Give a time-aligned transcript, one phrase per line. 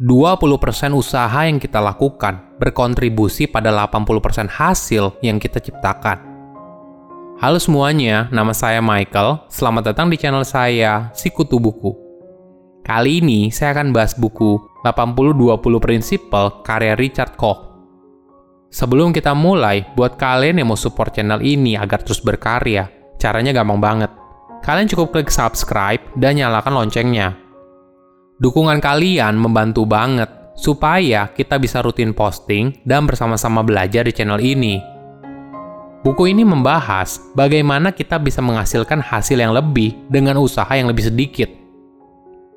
[0.00, 6.16] 20% usaha yang kita lakukan berkontribusi pada 80% hasil yang kita ciptakan.
[7.36, 9.44] Halo semuanya, nama saya Michael.
[9.52, 11.92] Selamat datang di channel saya, Sikutu Buku.
[12.80, 14.56] Kali ini saya akan bahas buku
[14.88, 17.60] 80-20 Prinsipal karya Richard Koch.
[18.72, 22.88] Sebelum kita mulai, buat kalian yang mau support channel ini agar terus berkarya,
[23.20, 24.10] caranya gampang banget.
[24.64, 27.49] Kalian cukup klik subscribe dan nyalakan loncengnya
[28.40, 34.80] Dukungan kalian membantu banget supaya kita bisa rutin posting dan bersama-sama belajar di channel ini.
[36.00, 41.52] Buku ini membahas bagaimana kita bisa menghasilkan hasil yang lebih dengan usaha yang lebih sedikit.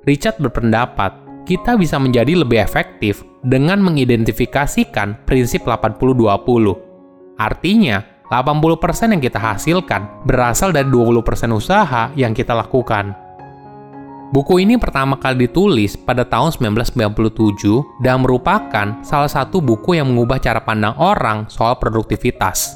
[0.07, 7.35] Richard berpendapat, kita bisa menjadi lebih efektif dengan mengidentifikasikan prinsip 80-20.
[7.35, 7.99] Artinya,
[8.31, 13.32] 80% yang kita hasilkan berasal dari 20% usaha yang kita lakukan.
[14.33, 20.41] Buku ini pertama kali ditulis pada tahun 1997 dan merupakan salah satu buku yang mengubah
[20.41, 22.73] cara pandang orang soal produktivitas.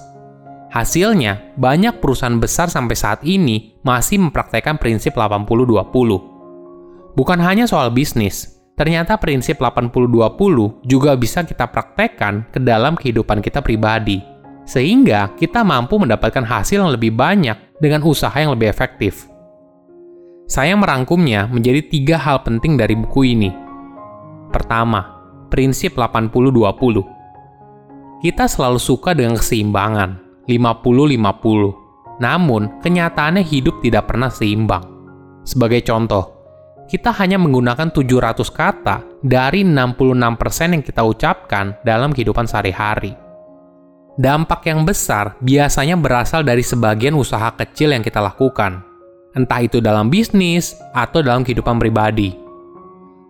[0.70, 7.18] Hasilnya, banyak perusahaan besar sampai saat ini masih mempraktekkan prinsip 80-20.
[7.18, 13.66] Bukan hanya soal bisnis, ternyata prinsip 80-20 juga bisa kita praktekkan ke dalam kehidupan kita
[13.66, 14.22] pribadi.
[14.70, 19.26] Sehingga kita mampu mendapatkan hasil yang lebih banyak dengan usaha yang lebih efektif.
[20.48, 23.52] Saya merangkumnya menjadi tiga hal penting dari buku ini.
[24.48, 25.04] Pertama,
[25.52, 27.04] prinsip 80-20.
[28.24, 32.24] Kita selalu suka dengan keseimbangan, 50-50.
[32.24, 34.88] Namun, kenyataannya hidup tidak pernah seimbang.
[35.44, 36.32] Sebagai contoh,
[36.88, 43.12] kita hanya menggunakan 700 kata dari 66% yang kita ucapkan dalam kehidupan sehari-hari.
[44.16, 48.87] Dampak yang besar biasanya berasal dari sebagian usaha kecil yang kita lakukan,
[49.38, 52.34] entah itu dalam bisnis atau dalam kehidupan pribadi.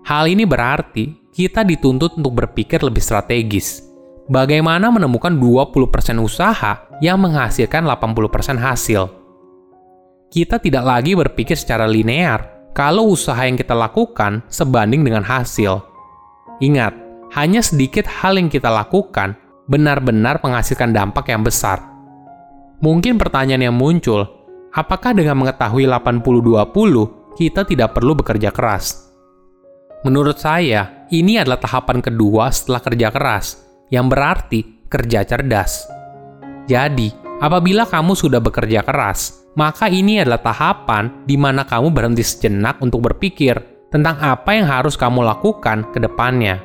[0.08, 3.84] Hal ini berarti kita dituntut untuk berpikir lebih strategis.
[4.32, 5.76] Bagaimana menemukan 20%
[6.24, 9.12] usaha yang menghasilkan 80% hasil?
[10.28, 15.80] Kita tidak lagi berpikir secara linear kalau usaha yang kita lakukan sebanding dengan hasil.
[16.60, 16.92] Ingat,
[17.36, 19.36] hanya sedikit hal yang kita lakukan
[19.72, 21.84] benar-benar menghasilkan dampak yang besar.
[22.84, 24.37] Mungkin pertanyaan yang muncul,
[24.74, 29.12] apakah dengan mengetahui 80-20, kita tidak perlu bekerja keras?
[30.06, 33.46] Menurut saya, ini adalah tahapan kedua setelah kerja keras,
[33.92, 35.88] yang berarti kerja cerdas.
[36.68, 42.78] Jadi, apabila kamu sudah bekerja keras, maka ini adalah tahapan di mana kamu berhenti sejenak
[42.80, 43.58] untuk berpikir
[43.90, 46.62] tentang apa yang harus kamu lakukan ke depannya.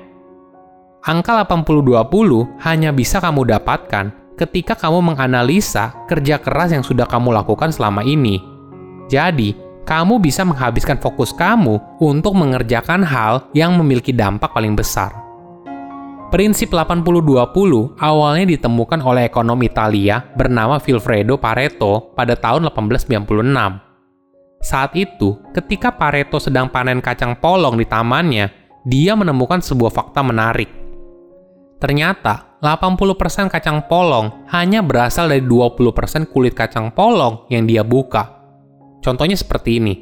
[1.03, 7.71] Angka 80-20 hanya bisa kamu dapatkan ketika kamu menganalisa kerja keras yang sudah kamu lakukan
[7.71, 8.43] selama ini.
[9.07, 9.55] Jadi,
[9.87, 15.15] kamu bisa menghabiskan fokus kamu untuk mengerjakan hal yang memiliki dampak paling besar.
[16.35, 24.65] Prinsip 80-20 awalnya ditemukan oleh ekonom Italia bernama Vilfredo Pareto pada tahun 1896.
[24.65, 28.49] Saat itu, ketika Pareto sedang panen kacang polong di tamannya,
[28.89, 30.82] dia menemukan sebuah fakta menarik.
[31.83, 38.39] Ternyata, 80% kacang polong hanya berasal dari 20% kulit kacang polong yang dia buka.
[39.03, 39.95] Contohnya seperti ini.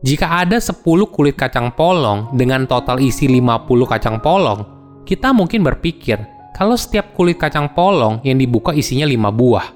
[0.00, 0.80] Jika ada 10
[1.12, 4.64] kulit kacang polong dengan total isi 50 kacang polong,
[5.04, 6.16] kita mungkin berpikir
[6.56, 9.66] kalau setiap kulit kacang polong yang dibuka isinya 5 buah.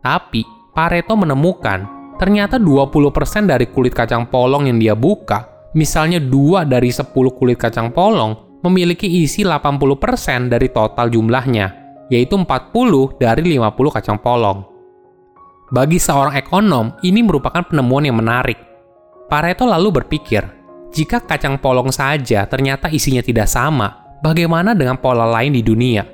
[0.00, 1.84] Tapi, Pareto menemukan
[2.16, 7.92] ternyata 20% dari kulit kacang polong yang dia buka, misalnya 2 dari 10 kulit kacang
[7.92, 11.66] polong, memiliki isi 80% dari total jumlahnya,
[12.10, 14.66] yaitu 40 dari 50 kacang polong.
[15.66, 18.58] Bagi seorang ekonom, ini merupakan penemuan yang menarik.
[19.26, 20.46] Pareto lalu berpikir,
[20.94, 26.06] jika kacang polong saja ternyata isinya tidak sama, bagaimana dengan pola lain di dunia?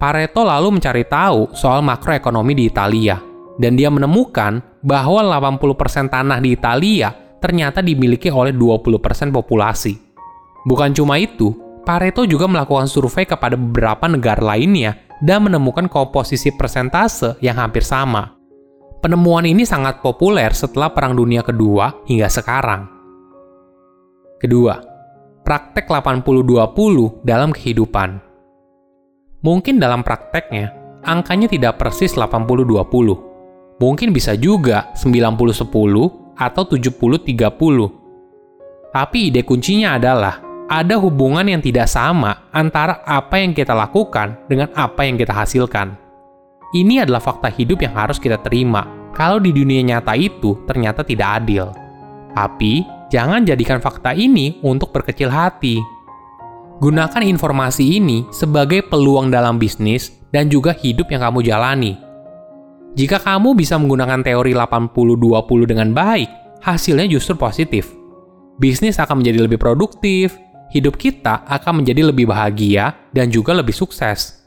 [0.00, 3.20] Pareto lalu mencari tahu soal makroekonomi di Italia,
[3.60, 10.07] dan dia menemukan bahwa 80% tanah di Italia ternyata dimiliki oleh 20% populasi.
[10.68, 11.56] Bukan cuma itu,
[11.88, 18.36] Pareto juga melakukan survei kepada beberapa negara lainnya dan menemukan komposisi persentase yang hampir sama.
[19.00, 22.84] Penemuan ini sangat populer setelah Perang Dunia Kedua hingga sekarang.
[24.36, 24.76] Kedua,
[25.40, 28.20] praktek 80-20 dalam kehidupan.
[29.40, 30.76] Mungkin dalam prakteknya,
[31.08, 33.80] angkanya tidak persis 80-20.
[33.80, 35.72] Mungkin bisa juga 90-10
[36.36, 38.92] atau 70-30.
[38.92, 44.68] Tapi ide kuncinya adalah ada hubungan yang tidak sama antara apa yang kita lakukan dengan
[44.76, 45.96] apa yang kita hasilkan.
[46.76, 48.84] Ini adalah fakta hidup yang harus kita terima.
[49.16, 51.72] Kalau di dunia nyata itu ternyata tidak adil.
[52.36, 55.80] Tapi, jangan jadikan fakta ini untuk berkecil hati.
[56.78, 61.96] Gunakan informasi ini sebagai peluang dalam bisnis dan juga hidup yang kamu jalani.
[62.94, 67.88] Jika kamu bisa menggunakan teori 80-20 dengan baik, hasilnya justru positif.
[68.60, 70.36] Bisnis akan menjadi lebih produktif,
[70.72, 74.44] hidup kita akan menjadi lebih bahagia dan juga lebih sukses.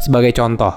[0.00, 0.72] Sebagai contoh,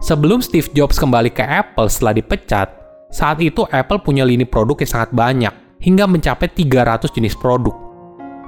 [0.00, 2.68] sebelum Steve Jobs kembali ke Apple setelah dipecat,
[3.12, 7.76] saat itu Apple punya lini produk yang sangat banyak, hingga mencapai 300 jenis produk.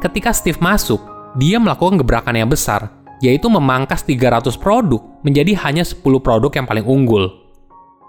[0.00, 1.02] Ketika Steve masuk,
[1.36, 2.88] dia melakukan gebrakan yang besar,
[3.20, 7.28] yaitu memangkas 300 produk menjadi hanya 10 produk yang paling unggul.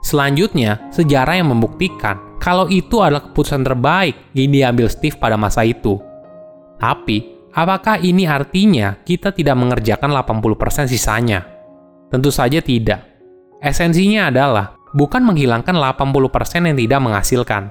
[0.06, 5.98] Selanjutnya, sejarah yang membuktikan kalau itu adalah keputusan terbaik yang diambil Steve pada masa itu.
[6.78, 11.48] Tapi, apakah ini artinya kita tidak mengerjakan 80% sisanya?
[12.12, 13.02] Tentu saja tidak.
[13.64, 17.64] Esensinya adalah bukan menghilangkan 80% yang tidak menghasilkan,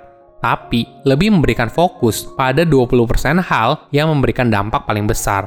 [0.43, 5.47] tapi lebih memberikan fokus pada 20% hal yang memberikan dampak paling besar.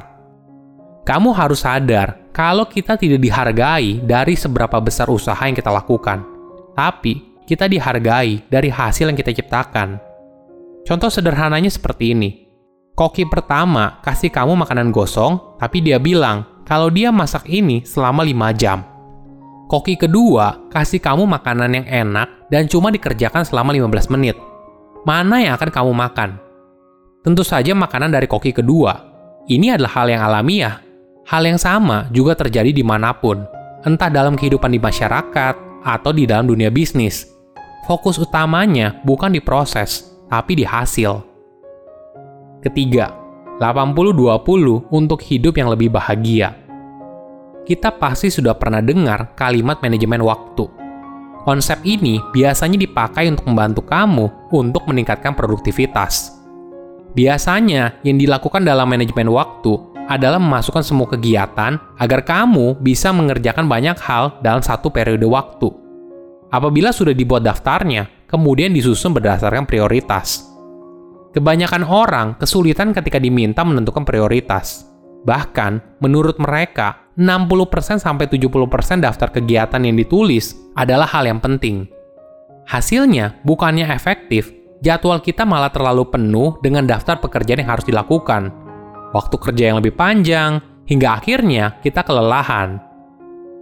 [1.04, 6.22] Kamu harus sadar kalau kita tidak dihargai dari seberapa besar usaha yang kita lakukan,
[6.76, 9.96] tapi kita dihargai dari hasil yang kita ciptakan.
[10.84, 12.47] Contoh sederhananya seperti ini.
[12.98, 18.58] Koki pertama kasih kamu makanan gosong, tapi dia bilang kalau dia masak ini selama 5
[18.58, 18.82] jam.
[19.70, 24.34] Koki kedua kasih kamu makanan yang enak dan cuma dikerjakan selama 15 menit
[25.08, 26.30] mana yang akan kamu makan?
[27.22, 29.08] Tentu saja makanan dari koki kedua.
[29.48, 30.84] Ini adalah hal yang alamiah.
[31.28, 33.44] Hal yang sama juga terjadi di mana pun,
[33.84, 35.54] entah dalam kehidupan di masyarakat
[35.84, 37.28] atau di dalam dunia bisnis.
[37.88, 41.27] Fokus utamanya bukan di proses, tapi di hasil.
[42.58, 43.14] Ketiga,
[43.62, 46.54] 80-20 untuk hidup yang lebih bahagia.
[47.62, 50.78] Kita pasti sudah pernah dengar kalimat manajemen waktu
[51.48, 56.36] Konsep ini biasanya dipakai untuk membantu kamu untuk meningkatkan produktivitas.
[57.16, 59.72] Biasanya, yang dilakukan dalam manajemen waktu
[60.12, 65.72] adalah memasukkan semua kegiatan agar kamu bisa mengerjakan banyak hal dalam satu periode waktu.
[66.52, 70.47] Apabila sudah dibuat daftarnya, kemudian disusun berdasarkan prioritas.
[71.28, 74.88] Kebanyakan orang kesulitan ketika diminta menentukan prioritas.
[75.28, 81.84] Bahkan, menurut mereka, 60% sampai 70% daftar kegiatan yang ditulis adalah hal yang penting.
[82.64, 88.48] Hasilnya, bukannya efektif, jadwal kita malah terlalu penuh dengan daftar pekerjaan yang harus dilakukan.
[89.12, 92.80] Waktu kerja yang lebih panjang, hingga akhirnya kita kelelahan.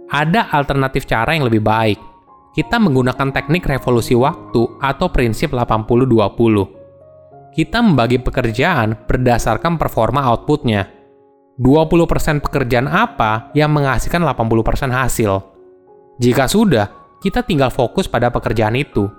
[0.07, 1.99] Ada alternatif cara yang lebih baik.
[2.55, 6.76] Kita menggunakan teknik revolusi waktu atau prinsip 80-20.
[7.57, 10.93] Kita membagi pekerjaan berdasarkan performa outputnya
[11.57, 15.41] 20% pekerjaan apa yang menghasilkan 80% hasil.
[16.21, 19.09] Jika sudah, kita tinggal fokus pada pekerjaan itu.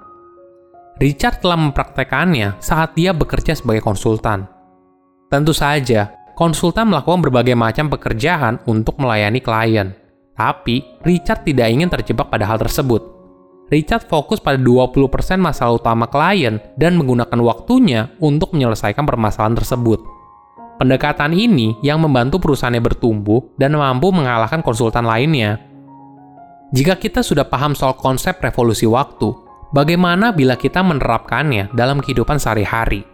[1.02, 4.46] Richard telah mempraktekannya saat dia bekerja sebagai konsultan.
[5.26, 9.98] Tentu saja, konsultan melakukan berbagai macam pekerjaan untuk melayani klien.
[10.38, 13.17] Tapi, Richard tidak ingin terjebak pada hal tersebut.
[13.68, 14.96] Richard fokus pada 20%
[15.36, 20.00] masalah utama klien dan menggunakan waktunya untuk menyelesaikan permasalahan tersebut.
[20.80, 25.60] Pendekatan ini yang membantu perusahaannya bertumbuh dan mampu mengalahkan konsultan lainnya.
[26.72, 29.28] Jika kita sudah paham soal konsep revolusi waktu,
[29.74, 33.04] bagaimana bila kita menerapkannya dalam kehidupan sehari-hari?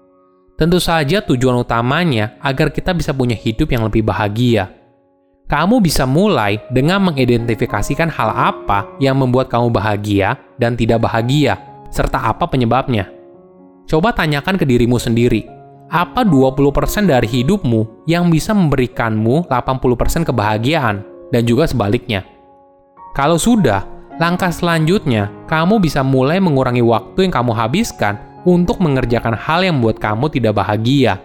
[0.55, 4.84] Tentu saja tujuan utamanya agar kita bisa punya hidup yang lebih bahagia.
[5.45, 11.61] Kamu bisa mulai dengan mengidentifikasikan hal apa yang membuat kamu bahagia dan tidak bahagia,
[11.93, 13.13] serta apa penyebabnya.
[13.85, 15.45] Coba tanyakan ke dirimu sendiri,
[15.93, 22.25] apa 20% dari hidupmu yang bisa memberikanmu 80% kebahagiaan dan juga sebaliknya.
[23.13, 23.85] Kalau sudah,
[24.17, 28.17] langkah selanjutnya kamu bisa mulai mengurangi waktu yang kamu habiskan
[28.49, 31.21] untuk mengerjakan hal yang membuat kamu tidak bahagia.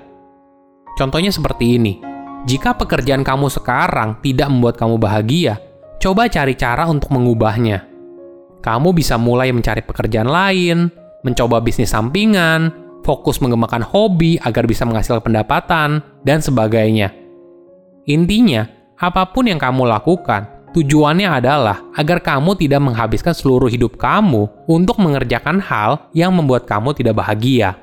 [1.00, 2.09] Contohnya seperti ini.
[2.48, 5.60] Jika pekerjaan kamu sekarang tidak membuat kamu bahagia,
[6.00, 7.84] coba cari cara untuk mengubahnya.
[8.64, 10.88] Kamu bisa mulai mencari pekerjaan lain,
[11.28, 12.72] mencoba bisnis sampingan,
[13.04, 17.12] fokus mengembangkan hobi agar bisa menghasilkan pendapatan, dan sebagainya.
[18.08, 18.64] Intinya,
[18.96, 24.96] apa pun yang kamu lakukan, tujuannya adalah agar kamu tidak menghabiskan seluruh hidup kamu untuk
[25.04, 27.76] mengerjakan hal yang membuat kamu tidak bahagia.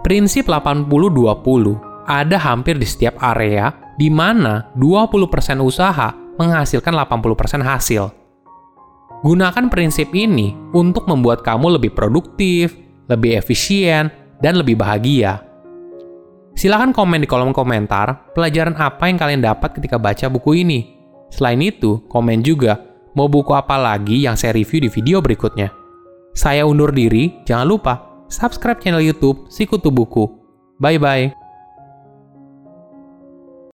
[0.00, 5.30] Prinsip 80-20 ada hampir di setiap area di mana 20%
[5.62, 8.10] usaha menghasilkan 80% hasil.
[9.20, 12.74] Gunakan prinsip ini untuk membuat kamu lebih produktif,
[13.06, 14.08] lebih efisien,
[14.40, 15.44] dan lebih bahagia.
[16.56, 20.96] Silahkan komen di kolom komentar pelajaran apa yang kalian dapat ketika baca buku ini.
[21.30, 22.80] Selain itu, komen juga
[23.14, 25.70] mau buku apa lagi yang saya review di video berikutnya.
[26.34, 27.94] Saya undur diri, jangan lupa
[28.32, 30.26] subscribe channel YouTube Sikutu Buku.
[30.80, 31.39] Bye bye.